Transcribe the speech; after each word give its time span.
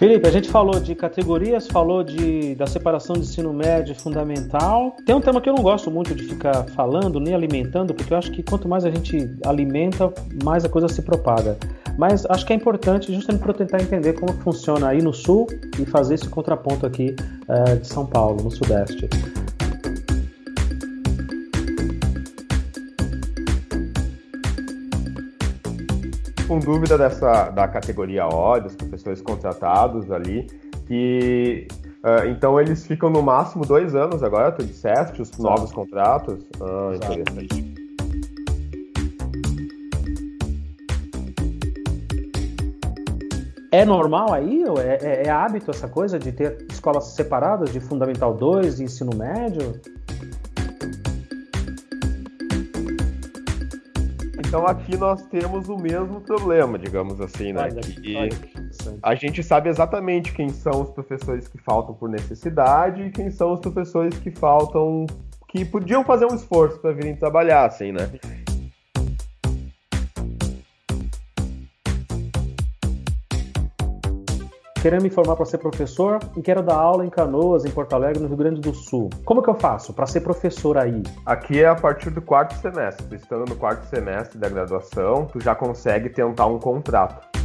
Felipe, 0.00 0.26
a 0.26 0.30
gente 0.30 0.48
falou 0.48 0.80
de 0.80 0.94
categorias, 0.94 1.66
falou 1.66 2.02
de, 2.02 2.54
da 2.54 2.66
separação 2.66 3.14
de 3.16 3.20
ensino 3.20 3.52
médio 3.52 3.94
fundamental. 3.94 4.96
Tem 5.04 5.14
um 5.14 5.20
tema 5.20 5.42
que 5.42 5.48
eu 5.50 5.54
não 5.54 5.62
gosto 5.62 5.90
muito 5.90 6.14
de 6.14 6.24
ficar 6.24 6.64
falando, 6.70 7.20
nem 7.20 7.34
alimentando, 7.34 7.92
porque 7.92 8.14
eu 8.14 8.16
acho 8.16 8.32
que 8.32 8.42
quanto 8.42 8.66
mais 8.66 8.86
a 8.86 8.90
gente 8.90 9.30
alimenta, 9.44 10.10
mais 10.42 10.64
a 10.64 10.70
coisa 10.70 10.88
se 10.88 11.02
propaga. 11.02 11.58
Mas 11.98 12.24
acho 12.30 12.46
que 12.46 12.52
é 12.54 12.56
importante 12.56 13.12
justamente 13.12 13.42
para 13.42 13.52
tentar 13.52 13.82
entender 13.82 14.14
como 14.14 14.32
funciona 14.40 14.88
aí 14.88 15.02
no 15.02 15.12
sul 15.12 15.46
e 15.78 15.84
fazer 15.84 16.14
esse 16.14 16.30
contraponto 16.30 16.86
aqui 16.86 17.14
uh, 17.46 17.76
de 17.78 17.86
São 17.86 18.06
Paulo, 18.06 18.42
no 18.42 18.50
sudeste. 18.50 19.06
Com 26.50 26.58
dúvida 26.58 26.98
dessa 26.98 27.48
da 27.50 27.68
categoria 27.68 28.26
O, 28.26 28.58
dos 28.58 28.74
professores 28.74 29.22
contratados 29.22 30.10
ali, 30.10 30.48
que 30.84 31.68
uh, 32.02 32.26
então 32.28 32.60
eles 32.60 32.84
ficam 32.88 33.08
no 33.08 33.22
máximo 33.22 33.64
dois 33.64 33.94
anos 33.94 34.20
agora, 34.20 34.50
tu 34.50 34.64
disseste, 34.64 35.22
os 35.22 35.30
novos 35.38 35.70
contratos. 35.70 36.44
Ah, 36.60 36.96
interessante. 36.96 37.74
É 43.70 43.84
normal 43.84 44.34
aí? 44.34 44.64
É, 44.78 45.06
é, 45.06 45.26
é, 45.26 45.30
hábito 45.30 45.70
essa 45.70 45.86
coisa 45.86 46.18
de 46.18 46.32
ter 46.32 46.66
escolas 46.68 47.04
separadas 47.14 47.72
de 47.72 47.78
Fundamental 47.78 48.34
2 48.34 48.80
e 48.80 48.82
ensino 48.82 49.16
médio? 49.16 49.80
Então 54.50 54.66
aqui 54.66 54.96
nós 54.96 55.22
temos 55.28 55.68
o 55.68 55.76
mesmo 55.76 56.20
problema, 56.22 56.76
digamos 56.76 57.20
assim, 57.20 57.52
né? 57.52 57.62
Olha, 57.62 57.80
que 57.80 58.16
olha, 58.16 58.30
a 59.00 59.14
gente 59.14 59.44
sabe 59.44 59.68
exatamente 59.68 60.32
quem 60.32 60.48
são 60.48 60.82
os 60.82 60.90
professores 60.90 61.46
que 61.46 61.56
faltam 61.56 61.94
por 61.94 62.08
necessidade 62.08 63.00
e 63.00 63.10
quem 63.12 63.30
são 63.30 63.52
os 63.52 63.60
professores 63.60 64.18
que 64.18 64.32
faltam 64.32 65.06
que 65.46 65.64
podiam 65.64 66.04
fazer 66.04 66.26
um 66.26 66.34
esforço 66.34 66.80
para 66.80 66.90
virem 66.90 67.14
trabalhar, 67.14 67.64
assim, 67.64 67.92
né? 67.92 68.10
Querendo 74.80 75.02
me 75.02 75.10
formar 75.10 75.36
para 75.36 75.44
ser 75.44 75.58
professor 75.58 76.18
e 76.36 76.42
quero 76.42 76.62
dar 76.62 76.76
aula 76.76 77.04
em 77.04 77.10
Canoas, 77.10 77.64
em 77.64 77.70
Porto 77.70 77.92
Alegre, 77.92 78.20
no 78.20 78.28
Rio 78.28 78.36
Grande 78.36 78.60
do 78.60 78.74
Sul. 78.74 79.10
Como 79.24 79.42
que 79.42 79.50
eu 79.50 79.54
faço 79.54 79.92
para 79.92 80.06
ser 80.06 80.22
professor 80.22 80.78
aí? 80.78 81.02
Aqui 81.24 81.62
é 81.62 81.66
a 81.66 81.74
partir 81.74 82.10
do 82.10 82.22
quarto 82.22 82.54
semestre. 82.54 83.16
Estando 83.16 83.48
no 83.48 83.56
quarto 83.56 83.84
semestre 83.84 84.38
da 84.38 84.48
graduação, 84.48 85.26
tu 85.26 85.40
já 85.40 85.54
consegue 85.54 86.08
tentar 86.08 86.46
um 86.46 86.58
contrato. 86.58 87.39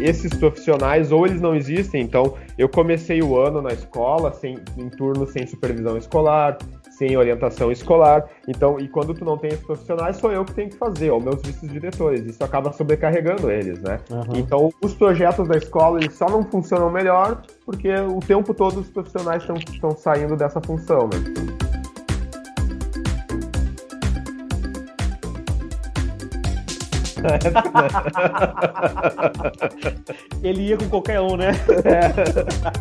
Esses 0.00 0.32
profissionais 0.34 1.12
ou 1.12 1.26
eles 1.26 1.40
não 1.40 1.54
existem, 1.54 2.02
então 2.02 2.34
eu 2.56 2.68
comecei 2.68 3.22
o 3.22 3.38
ano 3.38 3.62
na 3.62 3.70
escola 3.70 4.32
sem, 4.32 4.58
em 4.76 4.88
turno 4.88 5.26
sem 5.26 5.46
supervisão 5.46 5.96
escolar, 5.96 6.58
sem 6.90 7.16
orientação 7.16 7.70
escolar. 7.70 8.24
Então, 8.48 8.78
e 8.80 8.88
quando 8.88 9.14
tu 9.14 9.24
não 9.24 9.38
tem 9.38 9.50
esses 9.50 9.64
profissionais, 9.64 10.16
sou 10.16 10.32
eu 10.32 10.44
que 10.44 10.52
tenho 10.52 10.70
que 10.70 10.76
fazer, 10.76 11.10
ou 11.10 11.20
meus 11.20 11.40
vice-diretores. 11.42 12.24
Isso 12.26 12.42
acaba 12.42 12.72
sobrecarregando 12.72 13.50
eles, 13.50 13.80
né? 13.80 14.00
Uhum. 14.10 14.36
Então, 14.36 14.70
os 14.82 14.94
projetos 14.94 15.46
da 15.46 15.56
escola, 15.56 15.98
eles 16.00 16.14
só 16.14 16.28
não 16.28 16.42
funcionam 16.42 16.90
melhor 16.90 17.42
porque 17.64 17.92
o 17.94 18.18
tempo 18.18 18.52
todo 18.52 18.80
os 18.80 18.88
profissionais 18.88 19.44
estão 19.72 19.96
saindo 19.96 20.36
dessa 20.36 20.60
função, 20.60 21.08
né? 21.08 21.67
Ele 30.42 30.68
ia 30.68 30.76
com 30.76 30.88
qualquer 30.88 31.20
um, 31.20 31.36
né? 31.36 31.50
É, 31.84 32.06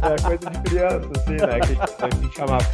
é 0.05 0.15
coisa 0.21 0.49
de 0.49 0.59
criança, 0.69 1.09
assim, 1.15 1.35
né? 1.35 1.59
Que 1.59 1.77
a 2.03 2.09
gente 2.15 2.35
chamava. 2.35 2.65